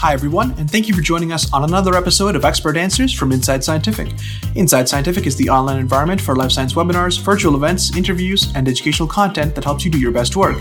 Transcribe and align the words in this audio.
Hi, 0.00 0.12
everyone, 0.12 0.50
and 0.58 0.70
thank 0.70 0.88
you 0.88 0.94
for 0.94 1.00
joining 1.00 1.32
us 1.32 1.50
on 1.54 1.64
another 1.64 1.94
episode 1.94 2.36
of 2.36 2.44
Expert 2.44 2.76
Answers 2.76 3.14
from 3.14 3.32
Inside 3.32 3.64
Scientific. 3.64 4.12
Inside 4.54 4.90
Scientific 4.90 5.26
is 5.26 5.36
the 5.36 5.48
online 5.48 5.78
environment 5.78 6.20
for 6.20 6.36
life 6.36 6.52
science 6.52 6.74
webinars, 6.74 7.18
virtual 7.18 7.56
events, 7.56 7.96
interviews, 7.96 8.52
and 8.54 8.68
educational 8.68 9.08
content 9.08 9.54
that 9.54 9.64
helps 9.64 9.86
you 9.86 9.90
do 9.90 9.98
your 9.98 10.12
best 10.12 10.36
work. 10.36 10.58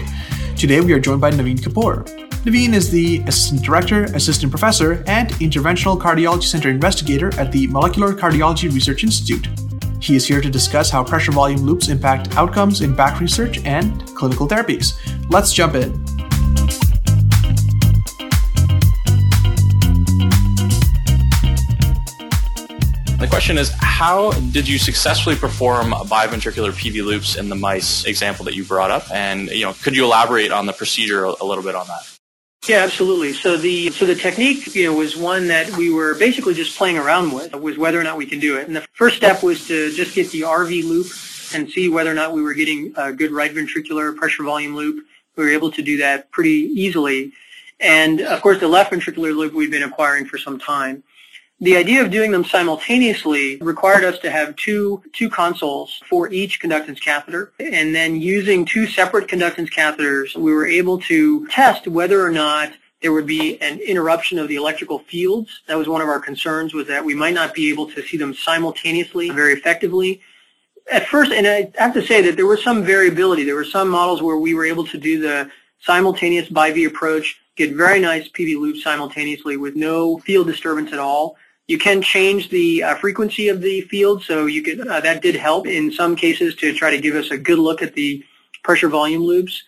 Today, 0.55 0.79
we 0.79 0.93
are 0.93 1.01
joined 1.01 1.19
by 1.19 1.31
Navin 1.31 1.59
Kapur. 1.59 2.05
Navin 2.45 2.73
is 2.73 2.89
the 2.89 3.17
Assistant 3.27 3.61
Director, 3.61 4.05
Assistant 4.05 4.53
Professor, 4.53 5.03
and 5.05 5.31
Interventional 5.41 5.99
Cardiology 5.99 6.45
Center 6.45 6.69
Investigator 6.69 7.37
at 7.37 7.51
the 7.51 7.67
Molecular 7.67 8.13
Cardiology 8.13 8.73
Research 8.73 9.03
Institute. 9.03 9.49
He 9.99 10.15
is 10.15 10.25
here 10.25 10.39
to 10.39 10.49
discuss 10.49 10.89
how 10.89 11.03
pressure 11.03 11.33
volume 11.33 11.59
loops 11.59 11.89
impact 11.89 12.37
outcomes 12.37 12.79
in 12.79 12.95
back 12.95 13.19
research 13.19 13.61
and 13.65 14.07
clinical 14.15 14.47
therapies. 14.47 14.97
Let's 15.29 15.51
jump 15.51 15.75
in. 15.75 16.04
Question 23.45 23.59
is, 23.59 23.71
how 23.77 24.31
did 24.53 24.67
you 24.67 24.79
successfully 24.79 25.35
perform 25.35 25.91
biventricular 25.91 26.71
PV 26.71 27.05
loops 27.05 27.35
in 27.35 27.47
the 27.47 27.55
mice 27.55 28.03
example 28.05 28.43
that 28.43 28.55
you 28.55 28.63
brought 28.63 28.89
up? 28.89 29.03
And 29.11 29.51
you 29.51 29.63
know, 29.63 29.73
could 29.83 29.95
you 29.95 30.03
elaborate 30.03 30.51
on 30.51 30.65
the 30.65 30.73
procedure 30.73 31.25
a, 31.25 31.43
little 31.43 31.63
bit 31.63 31.75
on 31.75 31.85
that? 31.85 32.17
Yeah, 32.67 32.77
absolutely. 32.77 33.33
So 33.33 33.55
the 33.55 33.91
so 33.91 34.07
the 34.07 34.15
technique, 34.15 34.73
you 34.73 34.85
know, 34.85 34.97
was 34.97 35.15
one 35.15 35.47
that 35.49 35.69
we 35.77 35.93
were 35.93 36.15
basically 36.15 36.55
just 36.55 36.75
playing 36.75 36.97
around 36.97 37.33
with, 37.33 37.53
was 37.53 37.77
whether 37.77 37.99
or 37.99 38.03
not 38.03 38.17
we 38.17 38.25
can 38.25 38.39
do 38.39 38.57
it. 38.57 38.65
And 38.65 38.75
the 38.75 38.83
first 38.93 39.15
step 39.15 39.43
was 39.43 39.67
to 39.67 39.91
just 39.91 40.15
get 40.15 40.31
the 40.31 40.41
RV 40.41 40.83
loop 40.83 41.05
and 41.53 41.69
see 41.69 41.87
whether 41.87 42.09
or 42.09 42.15
not 42.15 42.33
we 42.33 42.41
were 42.41 42.55
getting 42.55 42.93
a 42.97 43.13
good 43.13 43.29
right 43.29 43.53
ventricular 43.53 44.15
pressure 44.15 44.41
volume 44.41 44.75
loop. 44.75 45.05
We 45.35 45.43
were 45.43 45.51
able 45.51 45.69
to 45.69 45.83
do 45.83 45.97
that 45.97 46.31
pretty 46.31 46.71
easily. 46.73 47.31
And 47.79 48.21
of 48.21 48.41
course, 48.41 48.59
the 48.59 48.67
left 48.67 48.91
ventricular 48.91 49.37
loop 49.37 49.53
we've 49.53 49.69
been 49.69 49.83
acquiring 49.83 50.25
for 50.25 50.39
some 50.39 50.57
time. 50.57 51.03
The 51.61 51.77
idea 51.77 52.03
of 52.03 52.11
doing 52.11 52.31
them 52.31 52.43
simultaneously 52.43 53.55
required 53.61 54.03
us 54.03 54.19
to 54.19 54.29
have 54.29 54.57
two, 54.57 55.01
two 55.13 55.29
consoles 55.29 56.01
for 56.09 56.29
each 56.29 56.59
conductance 56.59 57.01
catheter. 57.01 57.53
And 57.59 57.95
then 57.95 58.19
using 58.19 58.65
two 58.65 58.87
separate 58.87 59.29
conductance 59.29 59.71
catheters, 59.71 60.35
we 60.35 60.53
were 60.53 60.67
able 60.67 60.99
to 61.03 61.47
test 61.47 61.87
whether 61.87 62.21
or 62.21 62.29
not 62.29 62.73
there 63.01 63.13
would 63.13 63.25
be 63.25 63.61
an 63.61 63.79
interruption 63.79 64.37
of 64.37 64.49
the 64.49 64.55
electrical 64.55 64.99
fields. 64.99 65.61
That 65.67 65.77
was 65.77 65.87
one 65.87 66.01
of 66.01 66.09
our 66.09 66.19
concerns 66.19 66.73
was 66.73 66.87
that 66.87 67.05
we 67.05 67.15
might 67.15 67.33
not 67.33 67.53
be 67.53 67.69
able 67.69 67.89
to 67.91 68.01
see 68.01 68.17
them 68.17 68.33
simultaneously 68.33 69.29
very 69.29 69.53
effectively. 69.53 70.21
At 70.91 71.07
first, 71.07 71.31
and 71.31 71.47
I 71.47 71.71
have 71.77 71.93
to 71.93 72.05
say 72.05 72.21
that 72.23 72.35
there 72.35 72.47
was 72.47 72.63
some 72.63 72.83
variability. 72.83 73.45
There 73.45 73.55
were 73.55 73.63
some 73.63 73.87
models 73.87 74.21
where 74.21 74.37
we 74.37 74.55
were 74.55 74.65
able 74.65 74.85
to 74.87 74.97
do 74.97 75.21
the 75.21 75.49
simultaneous 75.79 76.49
BiV 76.49 76.87
approach, 76.87 77.39
get 77.55 77.73
very 77.73 78.01
nice 78.01 78.27
PV 78.27 78.59
loops 78.59 78.83
simultaneously 78.83 79.55
with 79.55 79.77
no 79.77 80.17
field 80.19 80.47
disturbance 80.47 80.91
at 80.91 80.99
all. 80.99 81.37
You 81.67 81.79
can 81.79 82.01
change 82.01 82.49
the 82.49 82.83
uh, 82.83 82.95
frequency 82.95 83.49
of 83.49 83.61
the 83.61 83.81
field, 83.81 84.21
so 84.23 84.45
you 84.45 84.61
could, 84.61 84.87
uh, 84.87 84.99
that 84.99 85.23
did 85.23 85.35
help 85.35 85.65
in 85.65 85.91
some 85.91 86.15
cases 86.15 86.55
to 86.57 86.73
try 86.73 86.91
to 86.91 87.01
give 87.01 87.15
us 87.15 87.31
a 87.31 87.37
good 87.37 87.57
look 87.57 87.81
at 87.81 87.95
the 87.95 88.23
pressure 88.63 88.89
volume 88.89 89.23
loops. 89.23 89.63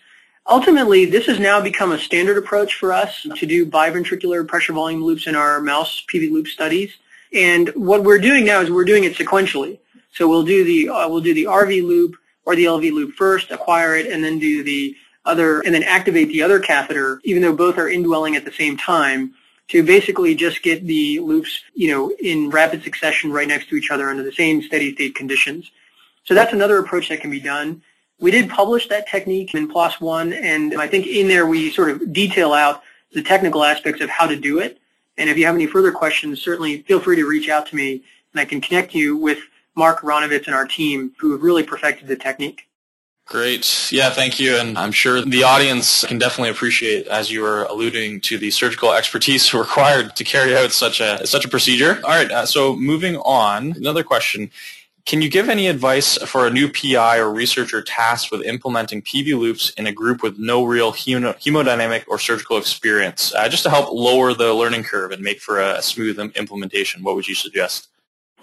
Ultimately, 0.45 1.05
this 1.05 1.25
has 1.25 1.39
now 1.39 1.59
become 1.59 1.91
a 1.91 1.99
standard 1.99 2.37
approach 2.37 2.75
for 2.75 2.93
us 2.93 3.25
to 3.35 3.45
do 3.45 3.65
biventricular 3.65 4.47
pressure 4.47 4.73
volume 4.73 5.03
loops 5.03 5.25
in 5.25 5.35
our 5.35 5.59
mouse 5.59 6.05
PV 6.07 6.31
loop 6.31 6.47
studies. 6.47 6.93
And 7.33 7.69
what 7.69 8.03
we're 8.03 8.19
doing 8.19 8.45
now 8.45 8.61
is 8.61 8.69
we're 8.69 8.85
doing 8.85 9.03
it 9.03 9.15
sequentially. 9.15 9.79
So 10.13 10.27
we'll 10.27 10.45
do 10.45 10.63
the 10.63 10.89
uh, 10.89 11.09
we'll 11.09 11.21
do 11.21 11.33
the 11.33 11.45
RV 11.45 11.83
loop 11.83 12.15
or 12.45 12.55
the 12.55 12.65
LV 12.65 12.91
loop 12.93 13.13
first, 13.15 13.51
acquire 13.51 13.95
it, 13.95 14.05
and 14.05 14.23
then 14.23 14.39
do 14.39 14.63
the 14.63 14.95
other, 15.25 15.59
and 15.61 15.73
then 15.73 15.83
activate 15.83 16.29
the 16.29 16.43
other 16.43 16.59
catheter, 16.59 17.19
even 17.25 17.41
though 17.41 17.55
both 17.55 17.77
are 17.77 17.89
indwelling 17.89 18.35
at 18.35 18.45
the 18.45 18.51
same 18.51 18.77
time 18.77 19.33
to 19.69 19.83
basically 19.83 20.33
just 20.33 20.63
get 20.63 20.85
the 20.87 21.19
loops, 21.19 21.61
you 21.73 21.91
know, 21.91 22.11
in 22.19 22.49
rapid 22.49 22.83
succession 22.83 23.31
right 23.31 23.47
next 23.47 23.69
to 23.69 23.75
each 23.75 23.91
other 23.91 24.09
under 24.09 24.23
the 24.23 24.31
same 24.31 24.61
steady 24.61 24.93
state 24.93 25.15
conditions. 25.15 25.71
So 26.23 26.33
that's 26.33 26.53
another 26.53 26.79
approach 26.79 27.09
that 27.09 27.21
can 27.21 27.31
be 27.31 27.39
done. 27.39 27.81
We 28.19 28.31
did 28.31 28.49
publish 28.49 28.87
that 28.87 29.07
technique 29.07 29.53
in 29.53 29.67
PLOS 29.67 30.01
One, 30.01 30.33
and 30.33 30.73
I 30.79 30.87
think 30.87 31.05
in 31.05 31.27
there 31.27 31.45
we 31.45 31.71
sort 31.71 31.89
of 31.89 32.11
detail 32.11 32.53
out 32.53 32.81
the 33.13 33.21
technical 33.21 33.63
aspects 33.63 34.01
of 34.01 34.09
how 34.09 34.25
to 34.25 34.35
do 34.35 34.59
it. 34.59 34.79
And 35.17 35.29
if 35.29 35.37
you 35.37 35.45
have 35.45 35.55
any 35.55 35.67
further 35.67 35.91
questions, 35.91 36.41
certainly 36.41 36.81
feel 36.83 36.99
free 36.99 37.15
to 37.15 37.27
reach 37.27 37.49
out 37.49 37.67
to 37.67 37.75
me, 37.75 38.03
and 38.33 38.41
I 38.41 38.45
can 38.45 38.61
connect 38.61 38.95
you 38.95 39.17
with 39.17 39.39
Mark 39.75 40.01
Aronovitz 40.01 40.47
and 40.47 40.55
our 40.55 40.67
team 40.67 41.11
who 41.19 41.31
have 41.31 41.43
really 41.43 41.63
perfected 41.63 42.07
the 42.07 42.15
technique. 42.15 42.66
Great. 43.27 43.91
Yeah, 43.91 44.09
thank 44.09 44.39
you. 44.39 44.55
And 44.55 44.77
I'm 44.77 44.93
sure 44.93 45.21
the 45.21 45.43
audience 45.43 46.05
can 46.05 46.17
definitely 46.17 46.49
appreciate, 46.49 47.07
as 47.07 47.29
you 47.29 47.41
were 47.41 47.63
alluding 47.63 48.21
to, 48.21 48.37
the 48.37 48.49
surgical 48.51 48.93
expertise 48.93 49.53
required 49.53 50.15
to 50.15 50.23
carry 50.23 50.55
out 50.55 50.71
such 50.71 51.01
a 51.01 51.27
such 51.27 51.43
a 51.43 51.49
procedure. 51.49 51.99
All 52.05 52.11
right. 52.11 52.31
Uh, 52.31 52.45
so 52.45 52.75
moving 52.77 53.17
on, 53.17 53.73
another 53.73 54.01
question. 54.01 54.49
Can 55.05 55.21
you 55.21 55.29
give 55.29 55.49
any 55.49 55.67
advice 55.67 56.17
for 56.23 56.47
a 56.47 56.49
new 56.49 56.69
PI 56.71 57.17
or 57.17 57.31
researcher 57.31 57.81
tasked 57.81 58.31
with 58.31 58.43
implementing 58.43 59.01
PV 59.01 59.37
loops 59.37 59.71
in 59.71 59.87
a 59.87 59.91
group 59.91 60.23
with 60.23 60.37
no 60.37 60.63
real 60.65 60.91
hemodynamic 60.91 62.03
or 62.07 62.19
surgical 62.19 62.57
experience, 62.57 63.33
uh, 63.35 63.47
just 63.47 63.63
to 63.63 63.69
help 63.69 63.91
lower 63.91 64.33
the 64.33 64.53
learning 64.53 64.83
curve 64.83 65.11
and 65.11 65.21
make 65.21 65.39
for 65.41 65.59
a 65.59 65.81
smooth 65.81 66.19
implementation? 66.35 67.03
What 67.03 67.15
would 67.15 67.27
you 67.27 67.35
suggest? 67.35 67.87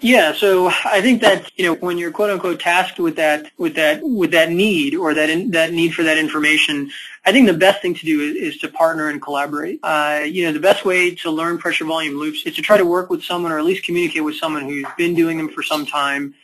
Yeah, 0.01 0.33
so 0.33 0.67
I 0.67 1.01
think 1.01 1.21
that 1.21 1.51
you 1.55 1.65
know 1.65 1.75
when 1.75 1.97
you're 1.97 2.11
quote 2.11 2.29
unquote 2.29 2.59
tasked 2.59 2.99
with 2.99 3.15
that 3.15 3.49
with 3.57 3.75
that 3.75 4.03
with 4.03 4.31
that 4.31 4.51
need 4.51 4.93
or 4.93 5.13
that 5.13 5.29
in, 5.29 5.51
that 5.51 5.71
need 5.71 5.93
for 5.93 6.03
that 6.03 6.17
information, 6.17 6.91
I 7.25 7.31
think 7.31 7.47
the 7.47 7.53
best 7.53 7.81
thing 7.81 7.95
to 7.95 8.05
do 8.05 8.19
is, 8.19 8.55
is 8.55 8.57
to 8.59 8.67
partner 8.67 9.07
and 9.07 9.21
collaborate. 9.21 9.79
Uh, 9.83 10.23
you 10.25 10.45
know, 10.45 10.51
the 10.51 10.59
best 10.59 10.83
way 10.83 11.15
to 11.15 11.31
learn 11.31 11.57
pressure 11.57 11.85
volume 11.85 12.19
loops 12.19 12.43
is 12.45 12.55
to 12.55 12.61
try 12.61 12.77
to 12.77 12.85
work 12.85 13.09
with 13.09 13.23
someone 13.23 13.53
or 13.53 13.57
at 13.57 13.63
least 13.65 13.85
communicate 13.85 14.23
with 14.23 14.35
someone 14.35 14.63
who's 14.63 14.85
been 14.97 15.15
doing 15.15 15.37
them 15.37 15.49
for 15.49 15.63
some 15.63 15.85
time. 15.85 16.35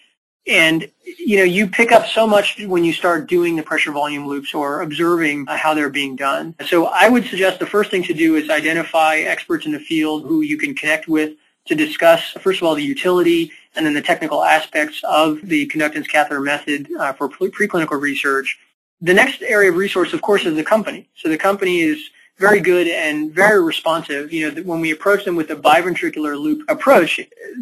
And 0.47 0.89
you 1.19 1.37
know, 1.37 1.43
you 1.43 1.67
pick 1.67 1.91
up 1.91 2.07
so 2.07 2.25
much 2.25 2.57
when 2.61 2.85
you 2.85 2.93
start 2.93 3.27
doing 3.27 3.57
the 3.57 3.63
pressure 3.63 3.91
volume 3.91 4.27
loops 4.27 4.53
or 4.53 4.81
observing 4.81 5.45
how 5.47 5.73
they're 5.73 5.89
being 5.89 6.15
done. 6.15 6.55
So 6.67 6.85
I 6.85 7.09
would 7.09 7.25
suggest 7.25 7.59
the 7.59 7.65
first 7.65 7.91
thing 7.91 8.03
to 8.03 8.13
do 8.13 8.37
is 8.37 8.49
identify 8.49 9.17
experts 9.17 9.65
in 9.65 9.73
the 9.73 9.79
field 9.79 10.23
who 10.23 10.39
you 10.39 10.57
can 10.57 10.73
connect 10.73 11.09
with 11.09 11.33
to 11.65 11.75
discuss, 11.75 12.31
first 12.39 12.61
of 12.61 12.67
all, 12.67 12.75
the 12.75 12.83
utility 12.83 13.51
and 13.75 13.85
then 13.85 13.93
the 13.93 14.01
technical 14.01 14.43
aspects 14.43 15.01
of 15.03 15.39
the 15.43 15.67
conductance 15.67 16.09
catheter 16.09 16.41
method 16.41 16.87
uh, 16.99 17.13
for 17.13 17.29
preclinical 17.29 17.99
research. 17.99 18.59
The 19.01 19.13
next 19.13 19.41
area 19.41 19.69
of 19.69 19.77
resource, 19.77 20.13
of 20.13 20.21
course, 20.21 20.45
is 20.45 20.55
the 20.55 20.63
company. 20.63 21.07
So 21.15 21.29
the 21.29 21.37
company 21.37 21.81
is 21.81 21.99
very 22.37 22.59
good 22.59 22.87
and 22.87 23.31
very 23.31 23.63
responsive. 23.63 24.33
You 24.33 24.51
know, 24.51 24.61
when 24.63 24.81
we 24.81 24.91
approached 24.91 25.25
them 25.25 25.35
with 25.35 25.47
the 25.47 25.55
biventricular 25.55 26.37
loop 26.37 26.63
approach, 26.69 27.19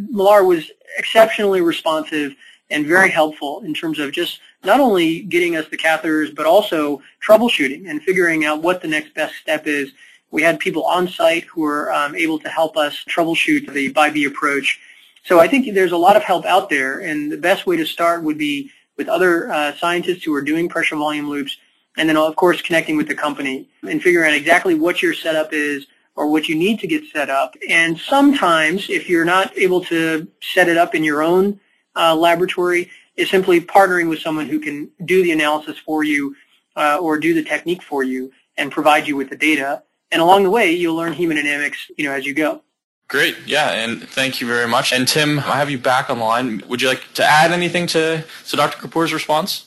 Millar 0.09 0.43
was 0.43 0.71
exceptionally 0.97 1.61
responsive 1.61 2.33
and 2.69 2.85
very 2.85 3.09
helpful 3.09 3.61
in 3.61 3.73
terms 3.73 3.99
of 3.99 4.11
just 4.11 4.39
not 4.63 4.79
only 4.79 5.21
getting 5.21 5.55
us 5.55 5.67
the 5.69 5.77
catheters, 5.77 6.33
but 6.35 6.45
also 6.45 7.01
troubleshooting 7.25 7.89
and 7.89 8.01
figuring 8.03 8.45
out 8.45 8.61
what 8.61 8.81
the 8.81 8.87
next 8.87 9.13
best 9.13 9.35
step 9.35 9.67
is 9.67 9.91
we 10.31 10.41
had 10.41 10.59
people 10.59 10.85
on 10.85 11.07
site 11.07 11.43
who 11.45 11.61
were 11.61 11.91
um, 11.91 12.15
able 12.15 12.39
to 12.39 12.49
help 12.49 12.77
us 12.77 13.03
troubleshoot 13.09 13.71
the 13.73 13.91
BiV 13.93 14.27
approach. 14.27 14.79
So 15.23 15.39
I 15.39 15.47
think 15.47 15.73
there's 15.73 15.91
a 15.91 15.97
lot 15.97 16.15
of 16.15 16.23
help 16.23 16.45
out 16.45 16.69
there, 16.69 16.99
and 16.99 17.31
the 17.31 17.37
best 17.37 17.65
way 17.65 17.77
to 17.77 17.85
start 17.85 18.23
would 18.23 18.37
be 18.37 18.71
with 18.97 19.09
other 19.09 19.51
uh, 19.51 19.75
scientists 19.75 20.23
who 20.23 20.33
are 20.33 20.41
doing 20.41 20.69
pressure 20.69 20.95
volume 20.95 21.29
loops, 21.29 21.57
and 21.97 22.07
then 22.07 22.17
of 22.17 22.35
course 22.35 22.61
connecting 22.61 22.97
with 22.97 23.07
the 23.07 23.15
company 23.15 23.67
and 23.87 24.01
figuring 24.01 24.31
out 24.31 24.35
exactly 24.35 24.75
what 24.75 25.01
your 25.01 25.13
setup 25.13 25.53
is 25.53 25.87
or 26.15 26.27
what 26.27 26.47
you 26.47 26.55
need 26.55 26.79
to 26.79 26.87
get 26.87 27.03
set 27.13 27.29
up. 27.29 27.55
And 27.69 27.97
sometimes, 27.97 28.89
if 28.89 29.09
you're 29.09 29.25
not 29.25 29.57
able 29.57 29.81
to 29.85 30.27
set 30.41 30.67
it 30.67 30.77
up 30.77 30.95
in 30.95 31.03
your 31.03 31.23
own 31.23 31.59
uh, 31.95 32.15
laboratory, 32.15 32.89
is 33.15 33.29
simply 33.29 33.59
partnering 33.59 34.09
with 34.09 34.19
someone 34.19 34.47
who 34.47 34.59
can 34.59 34.89
do 35.05 35.21
the 35.23 35.31
analysis 35.31 35.77
for 35.77 36.03
you 36.03 36.35
uh, 36.75 36.97
or 36.97 37.19
do 37.19 37.33
the 37.33 37.43
technique 37.43 37.83
for 37.83 38.03
you 38.03 38.31
and 38.57 38.71
provide 38.71 39.07
you 39.07 39.15
with 39.15 39.29
the 39.29 39.35
data 39.35 39.83
and 40.11 40.21
along 40.21 40.43
the 40.43 40.49
way, 40.49 40.71
you'll 40.71 40.95
learn 40.95 41.13
hemodynamics, 41.13 41.91
you 41.97 42.05
know, 42.05 42.11
as 42.11 42.25
you 42.25 42.33
go. 42.33 42.61
Great. 43.07 43.35
Yeah, 43.45 43.71
and 43.71 44.07
thank 44.07 44.39
you 44.39 44.45
very 44.45 44.67
much. 44.67 44.93
And 44.93 45.07
Tim, 45.07 45.39
I 45.39 45.57
have 45.57 45.71
you 45.71 45.79
back 45.79 46.11
on 46.11 46.19
the 46.19 46.23
line. 46.23 46.61
Would 46.67 46.81
you 46.81 46.87
like 46.87 47.11
to 47.15 47.25
add 47.25 47.51
anything 47.51 47.87
to, 47.87 48.23
to 48.49 48.55
Dr. 48.55 48.77
Kapur's 48.77 49.11
response? 49.11 49.65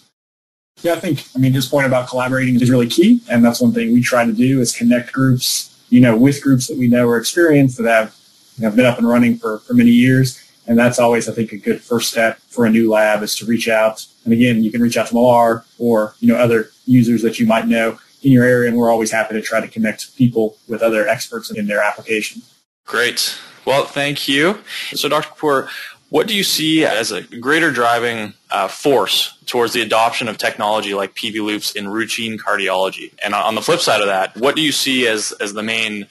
Yeah, 0.80 0.92
I 0.92 1.00
think, 1.00 1.24
I 1.34 1.38
mean, 1.38 1.52
his 1.52 1.66
point 1.66 1.86
about 1.86 2.08
collaborating 2.08 2.54
is 2.60 2.70
really 2.70 2.88
key. 2.88 3.20
And 3.28 3.44
that's 3.44 3.60
one 3.60 3.72
thing 3.72 3.92
we 3.92 4.00
try 4.00 4.24
to 4.24 4.32
do 4.32 4.60
is 4.60 4.76
connect 4.76 5.12
groups, 5.12 5.84
you 5.90 6.00
know, 6.00 6.16
with 6.16 6.40
groups 6.40 6.68
that 6.68 6.78
we 6.78 6.86
know 6.86 7.08
are 7.08 7.18
experienced 7.18 7.78
that 7.78 7.88
have, 7.88 8.14
you 8.58 8.64
know, 8.64 8.74
been 8.74 8.86
up 8.86 8.98
and 8.98 9.08
running 9.08 9.36
for, 9.38 9.58
for 9.60 9.74
many 9.74 9.90
years. 9.90 10.38
And 10.68 10.78
that's 10.78 11.00
always, 11.00 11.28
I 11.28 11.32
think, 11.32 11.50
a 11.52 11.56
good 11.56 11.80
first 11.80 12.10
step 12.10 12.38
for 12.48 12.64
a 12.64 12.70
new 12.70 12.88
lab 12.88 13.22
is 13.24 13.34
to 13.36 13.44
reach 13.44 13.68
out. 13.68 14.06
And 14.24 14.32
again, 14.32 14.62
you 14.62 14.70
can 14.70 14.80
reach 14.80 14.96
out 14.96 15.08
to 15.08 15.14
Millar 15.14 15.64
or, 15.78 16.14
you 16.20 16.28
know, 16.28 16.38
other 16.38 16.70
users 16.86 17.22
that 17.22 17.40
you 17.40 17.46
might 17.46 17.66
know 17.66 17.98
in 18.22 18.32
your 18.32 18.44
area, 18.44 18.68
and 18.68 18.78
we're 18.78 18.90
always 18.90 19.10
happy 19.10 19.34
to 19.34 19.42
try 19.42 19.60
to 19.60 19.68
connect 19.68 20.16
people 20.16 20.56
with 20.68 20.82
other 20.82 21.08
experts 21.08 21.50
in 21.50 21.66
their 21.66 21.82
application. 21.82 22.42
Great. 22.84 23.36
Well, 23.64 23.84
thank 23.84 24.28
you. 24.28 24.58
So, 24.94 25.08
Dr. 25.08 25.28
Kapur, 25.28 25.68
what 26.08 26.26
do 26.26 26.34
you 26.34 26.44
see 26.44 26.84
as 26.84 27.10
a 27.10 27.22
greater 27.22 27.70
driving 27.70 28.34
uh, 28.50 28.68
force 28.68 29.38
towards 29.46 29.72
the 29.72 29.80
adoption 29.80 30.28
of 30.28 30.36
technology 30.36 30.92
like 30.92 31.14
PV 31.14 31.42
loops 31.42 31.72
in 31.72 31.88
routine 31.88 32.38
cardiology? 32.38 33.12
And 33.24 33.34
on 33.34 33.54
the 33.54 33.62
flip 33.62 33.80
side 33.80 34.00
of 34.00 34.08
that, 34.08 34.36
what 34.36 34.54
do 34.54 34.62
you 34.62 34.72
see 34.72 35.06
as, 35.06 35.32
as 35.40 35.54
the 35.54 35.62
main 35.62 36.06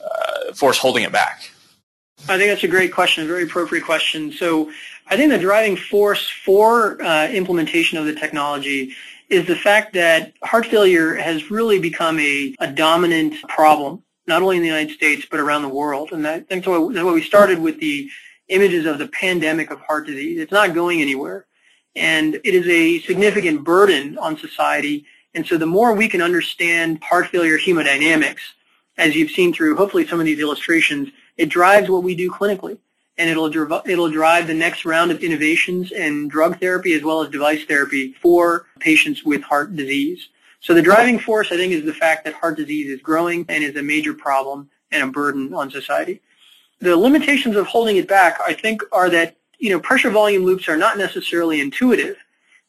uh, 0.00 0.54
force 0.54 0.78
holding 0.78 1.04
it 1.04 1.12
back? 1.12 1.50
I 2.28 2.38
think 2.38 2.50
that's 2.50 2.64
a 2.64 2.68
great 2.68 2.94
question, 2.94 3.24
a 3.24 3.26
very 3.26 3.42
appropriate 3.42 3.84
question. 3.84 4.32
So 4.32 4.70
I 5.08 5.16
think 5.16 5.30
the 5.30 5.38
driving 5.38 5.76
force 5.76 6.30
for 6.30 7.02
uh, 7.02 7.28
implementation 7.28 7.98
of 7.98 8.06
the 8.06 8.14
technology 8.14 8.94
is 9.32 9.46
the 9.46 9.56
fact 9.56 9.94
that 9.94 10.34
heart 10.42 10.66
failure 10.66 11.14
has 11.14 11.50
really 11.50 11.78
become 11.78 12.18
a, 12.20 12.54
a 12.60 12.70
dominant 12.70 13.34
problem, 13.48 14.02
not 14.26 14.42
only 14.42 14.56
in 14.56 14.62
the 14.62 14.68
United 14.68 14.94
States, 14.94 15.26
but 15.30 15.40
around 15.40 15.62
the 15.62 15.68
world. 15.68 16.12
And 16.12 16.24
that, 16.26 16.44
why, 16.50 16.58
that's 16.92 17.04
why 17.04 17.12
we 17.12 17.22
started 17.22 17.58
with 17.58 17.80
the 17.80 18.10
images 18.48 18.84
of 18.84 18.98
the 18.98 19.08
pandemic 19.08 19.70
of 19.70 19.80
heart 19.80 20.06
disease. 20.06 20.38
It's 20.38 20.52
not 20.52 20.74
going 20.74 21.00
anywhere. 21.00 21.46
And 21.96 22.34
it 22.34 22.54
is 22.54 22.68
a 22.68 23.00
significant 23.00 23.64
burden 23.64 24.18
on 24.18 24.36
society. 24.36 25.06
And 25.34 25.46
so 25.46 25.56
the 25.56 25.66
more 25.66 25.94
we 25.94 26.08
can 26.08 26.20
understand 26.20 27.02
heart 27.02 27.28
failure 27.28 27.58
hemodynamics, 27.58 28.40
as 28.98 29.16
you've 29.16 29.30
seen 29.30 29.54
through 29.54 29.76
hopefully 29.76 30.06
some 30.06 30.20
of 30.20 30.26
these 30.26 30.40
illustrations, 30.40 31.08
it 31.38 31.48
drives 31.48 31.88
what 31.88 32.02
we 32.02 32.14
do 32.14 32.30
clinically 32.30 32.76
and 33.18 33.28
it'll 33.28 33.46
it'll 33.86 34.10
drive 34.10 34.46
the 34.46 34.54
next 34.54 34.84
round 34.84 35.10
of 35.10 35.22
innovations 35.22 35.92
in 35.92 36.28
drug 36.28 36.58
therapy 36.58 36.94
as 36.94 37.02
well 37.02 37.22
as 37.22 37.30
device 37.30 37.64
therapy 37.64 38.14
for 38.20 38.66
patients 38.80 39.24
with 39.24 39.42
heart 39.42 39.76
disease. 39.76 40.28
So 40.60 40.74
the 40.74 40.82
driving 40.82 41.18
force, 41.18 41.50
I 41.50 41.56
think, 41.56 41.72
is 41.72 41.84
the 41.84 41.92
fact 41.92 42.24
that 42.24 42.34
heart 42.34 42.56
disease 42.56 42.90
is 42.90 43.00
growing 43.00 43.44
and 43.48 43.64
is 43.64 43.76
a 43.76 43.82
major 43.82 44.14
problem 44.14 44.70
and 44.92 45.02
a 45.02 45.06
burden 45.08 45.52
on 45.52 45.70
society. 45.70 46.20
The 46.80 46.96
limitations 46.96 47.56
of 47.56 47.66
holding 47.66 47.96
it 47.96 48.08
back, 48.08 48.38
I 48.46 48.52
think, 48.52 48.82
are 48.92 49.10
that 49.10 49.36
you 49.58 49.70
know 49.70 49.80
pressure 49.80 50.10
volume 50.10 50.44
loops 50.44 50.68
are 50.68 50.76
not 50.76 50.98
necessarily 50.98 51.60
intuitive. 51.60 52.16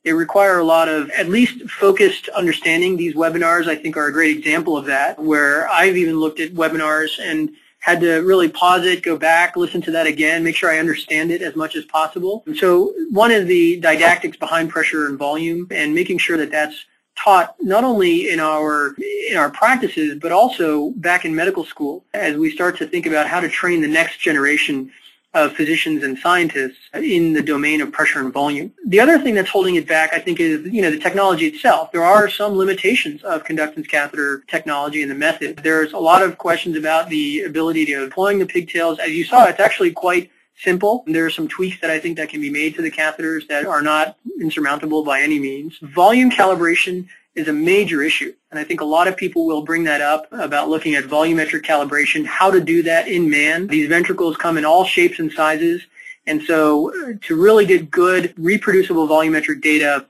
They 0.04 0.12
require 0.12 0.60
a 0.60 0.66
lot 0.66 0.90
of 0.90 1.10
at 1.12 1.30
least 1.30 1.70
focused 1.70 2.28
understanding. 2.30 2.98
These 2.98 3.16
webinars, 3.16 3.68
I 3.68 3.76
think, 3.76 3.96
are 3.96 4.08
a 4.08 4.14
great 4.14 4.36
example 4.38 4.76
of 4.76 4.86
that, 4.86 5.18
where 5.18 5.70
I've 5.70 5.96
even 5.96 6.20
looked 6.20 6.42
at 6.42 6.54
webinars 6.54 7.20
and 7.20 7.52
had 7.84 8.00
to 8.00 8.20
really 8.20 8.48
pause 8.48 8.86
it, 8.86 9.04
go 9.04 9.18
back, 9.18 9.58
listen 9.58 9.82
to 9.82 9.92
that 9.92 10.08
again, 10.08 10.42
make 10.42 10.56
sure 10.56 10.72
I 10.72 10.80
understand 10.80 11.32
it 11.32 11.42
as 11.42 11.54
much 11.54 11.76
as 11.76 11.84
possible. 11.84 12.42
And 12.46 12.56
so 12.56 12.94
one 13.12 13.30
is 13.30 13.46
the 13.46 13.78
didactics 13.82 14.38
behind 14.38 14.70
pressure 14.70 15.08
and 15.08 15.20
volume 15.20 15.68
and 15.70 15.94
making 15.94 16.20
sure 16.20 16.38
that 16.38 16.50
that's 16.50 16.86
taught 17.22 17.58
not 17.60 17.84
only 17.84 18.30
in 18.30 18.40
our 18.40 18.96
in 19.30 19.36
our 19.38 19.52
practices 19.52 20.18
but 20.20 20.32
also 20.32 20.92
back 20.96 21.26
in 21.26 21.36
medical 21.36 21.64
school 21.64 22.04
as 22.14 22.38
we 22.38 22.50
start 22.50 22.76
to 22.78 22.88
think 22.88 23.06
about 23.06 23.28
how 23.28 23.40
to 23.40 23.50
train 23.50 23.82
the 23.82 23.88
next 23.88 24.20
generation 24.20 24.90
of 25.34 25.54
physicians 25.54 26.04
and 26.04 26.18
scientists 26.20 26.78
in 26.94 27.34
the 27.34 27.42
domain 27.42 27.82
of 27.82 27.92
pressure 27.92 28.20
and 28.20 28.32
volume. 28.32 28.72
The 28.86 29.00
other 29.00 29.20
thing 29.20 29.34
that's 29.34 29.50
holding 29.50 29.76
it 29.76 29.88
back, 29.88 30.14
I 30.14 30.20
think, 30.20 30.40
is 30.40 30.66
you 30.72 30.82
know 30.82 30.92
the 30.92 31.00
technology 31.00 31.48
itself. 31.48 31.92
There 31.92 32.04
are 32.04 32.30
some 32.30 32.54
limitations 32.54 33.24
of 33.24 33.44
conductance 33.44 33.88
catheter 33.88 34.44
technology 34.48 35.02
and 35.02 35.10
the 35.10 35.16
method. 35.16 35.58
There's 35.64 35.94
a 35.94 35.98
lot 35.98 36.22
of 36.22 36.38
questions 36.38 36.78
about 36.78 37.10
the 37.10 37.44
ability 37.44 37.86
to 37.88 38.06
deploying 38.06 38.40
the 38.40 38.46
pigtails. 38.46 39.00
As 39.00 39.12
you 39.12 39.24
saw, 39.24 39.46
it's 39.46 39.60
actually 39.60 39.92
quite 39.92 40.30
simple. 40.56 41.04
There 41.08 41.26
are 41.26 41.32
some 41.32 41.48
tweaks 41.48 41.80
that 41.82 41.90
I 41.90 42.00
think 42.00 42.18
that 42.18 42.30
can 42.30 42.42
be 42.42 42.50
made 42.50 42.76
to 42.76 42.82
the 42.82 42.92
catheters 42.92 43.48
that 43.48 43.66
are 43.66 43.82
not 43.82 44.18
insurmountable 44.40 45.04
by 45.04 45.22
any 45.22 45.40
means. 45.40 45.78
Volume 45.82 46.30
calibration 46.30 47.08
is 47.36 47.48
a 47.48 47.54
major 47.54 48.04
issue. 48.04 48.34
And 48.52 48.60
I 48.60 48.64
think 48.64 48.82
a 48.82 48.86
lot 48.86 49.08
of 49.08 49.18
people 49.18 49.46
will 49.46 49.64
bring 49.64 49.84
that 49.86 50.02
up 50.02 50.28
about 50.32 50.70
looking 50.70 50.96
at 50.96 51.06
volumetric 51.06 51.64
calibration, 51.64 52.26
how 52.26 52.52
to 52.52 52.62
do 52.62 52.84
that 52.84 53.08
in 53.08 53.30
man. 53.30 53.68
These 53.68 53.90
ventricles 53.90 54.38
come 54.38 54.58
in 54.58 54.66
all 54.66 54.86
shapes 54.86 55.20
and 55.20 55.32
sizes. 55.32 55.82
And 56.28 56.42
so 56.44 56.92
uh, 56.92 57.14
to 57.24 57.36
really 57.36 57.66
get 57.66 57.90
good 57.90 58.34
reproducible 58.38 59.08
volumetric 59.08 59.62
data, 59.62 60.06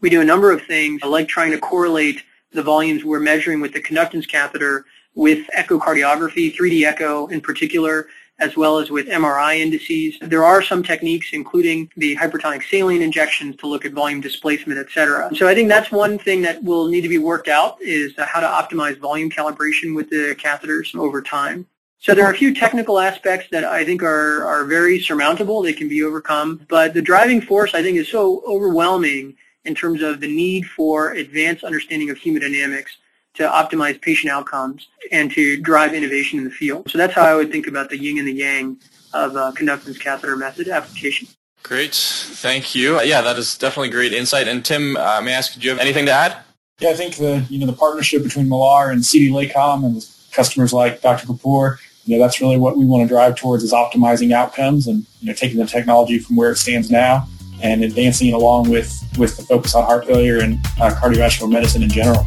we 0.00 0.10
do 0.10 0.20
a 0.20 0.24
number 0.24 0.50
of 0.50 0.62
things 0.62 1.02
like 1.02 1.28
trying 1.28 1.52
to 1.52 1.58
correlate 1.58 2.22
the 2.52 2.62
volumes 2.62 3.04
we're 3.04 3.20
measuring 3.20 3.60
with 3.60 3.72
the 3.72 3.82
conductance 3.82 4.26
catheter 4.26 4.86
with 5.14 5.46
echocardiography, 5.56 6.54
3D 6.54 6.84
echo 6.84 7.26
in 7.28 7.40
particular, 7.40 8.06
as 8.38 8.56
well 8.56 8.78
as 8.78 8.90
with 8.90 9.06
MRI 9.06 9.58
indices. 9.58 10.18
There 10.20 10.44
are 10.44 10.60
some 10.60 10.82
techniques, 10.82 11.30
including 11.32 11.90
the 11.96 12.16
hypertonic 12.16 12.62
saline 12.68 13.02
injections 13.02 13.56
to 13.56 13.66
look 13.66 13.84
at 13.84 13.92
volume 13.92 14.20
displacement, 14.20 14.78
et 14.78 14.90
cetera. 14.90 15.34
So 15.34 15.48
I 15.48 15.54
think 15.54 15.68
that's 15.68 15.90
one 15.90 16.18
thing 16.18 16.42
that 16.42 16.62
will 16.62 16.88
need 16.88 17.00
to 17.02 17.08
be 17.08 17.18
worked 17.18 17.48
out 17.48 17.80
is 17.80 18.12
how 18.18 18.40
to 18.40 18.46
optimize 18.46 18.98
volume 18.98 19.30
calibration 19.30 19.94
with 19.94 20.10
the 20.10 20.36
catheters 20.38 20.94
over 20.94 21.22
time. 21.22 21.66
So 21.98 22.14
there 22.14 22.26
are 22.26 22.32
a 22.32 22.36
few 22.36 22.54
technical 22.54 22.98
aspects 22.98 23.48
that 23.50 23.64
I 23.64 23.84
think 23.84 24.02
are, 24.02 24.44
are 24.44 24.64
very 24.64 25.00
surmountable. 25.00 25.62
They 25.62 25.72
can 25.72 25.88
be 25.88 26.02
overcome. 26.02 26.66
But 26.68 26.92
the 26.92 27.02
driving 27.02 27.40
force, 27.40 27.74
I 27.74 27.82
think, 27.82 27.96
is 27.96 28.08
so 28.08 28.42
overwhelming 28.46 29.34
in 29.64 29.74
terms 29.74 30.02
of 30.02 30.20
the 30.20 30.28
need 30.28 30.66
for 30.66 31.12
advanced 31.12 31.64
understanding 31.64 32.10
of 32.10 32.18
hemodynamics 32.18 32.90
to 33.36 33.46
optimize 33.48 34.00
patient 34.00 34.32
outcomes 34.32 34.88
and 35.12 35.30
to 35.32 35.60
drive 35.60 35.94
innovation 35.94 36.38
in 36.38 36.44
the 36.44 36.50
field. 36.50 36.90
So 36.90 36.98
that's 36.98 37.14
how 37.14 37.22
I 37.22 37.34
would 37.34 37.52
think 37.52 37.66
about 37.66 37.90
the 37.90 37.98
yin 37.98 38.18
and 38.18 38.26
the 38.26 38.32
yang 38.32 38.78
of 39.12 39.36
uh, 39.36 39.52
conductance 39.52 40.00
catheter 40.00 40.36
method 40.36 40.68
application. 40.68 41.28
Great. 41.62 41.94
Thank 41.94 42.74
you. 42.74 43.00
Yeah, 43.02 43.22
that 43.22 43.38
is 43.38 43.58
definitely 43.58 43.90
great 43.90 44.12
insight. 44.12 44.46
And 44.46 44.64
Tim, 44.64 44.96
uh, 44.96 45.20
may 45.20 45.34
I 45.34 45.38
ask, 45.38 45.54
do 45.54 45.60
you 45.60 45.70
have 45.70 45.80
anything 45.80 46.06
to 46.06 46.12
add? 46.12 46.36
Yeah, 46.78 46.90
I 46.90 46.94
think 46.94 47.16
the 47.16 47.44
you 47.48 47.58
know 47.58 47.66
the 47.66 47.72
partnership 47.72 48.22
between 48.22 48.48
Millar 48.48 48.90
and 48.90 49.04
CD 49.04 49.30
Leycom 49.30 49.84
and 49.84 50.06
customers 50.30 50.72
like 50.74 51.00
Dr. 51.00 51.26
Kapur, 51.26 51.78
you 52.04 52.16
know, 52.16 52.22
that's 52.22 52.40
really 52.40 52.58
what 52.58 52.76
we 52.76 52.84
want 52.84 53.02
to 53.02 53.08
drive 53.08 53.34
towards 53.34 53.64
is 53.64 53.72
optimizing 53.72 54.32
outcomes 54.32 54.86
and 54.86 55.06
you 55.20 55.28
know 55.28 55.32
taking 55.32 55.58
the 55.58 55.66
technology 55.66 56.18
from 56.18 56.36
where 56.36 56.52
it 56.52 56.56
stands 56.56 56.90
now 56.90 57.26
and 57.62 57.82
advancing 57.82 58.28
it 58.28 58.34
along 58.34 58.70
with 58.70 58.92
with 59.18 59.36
the 59.36 59.42
focus 59.42 59.74
on 59.74 59.84
heart 59.84 60.06
failure 60.06 60.38
and 60.38 60.58
uh, 60.80 60.90
cardiovascular 61.00 61.50
medicine 61.50 61.82
in 61.82 61.88
general. 61.88 62.26